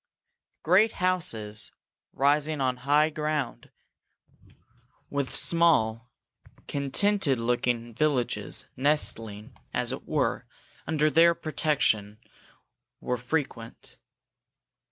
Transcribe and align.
Great 0.63 0.93
houses, 0.93 1.71
rising 2.11 2.59
on 2.59 2.77
high 2.77 3.11
ground, 3.11 3.69
with 5.11 5.31
small, 5.31 6.09
contented 6.67 7.37
looking 7.37 7.93
villages 7.93 8.65
nestling, 8.75 9.55
as 9.75 9.91
it 9.91 10.07
were, 10.07 10.47
under 10.87 11.11
their 11.11 11.35
protection, 11.35 12.17
were 12.99 13.15
frequent. 13.15 13.99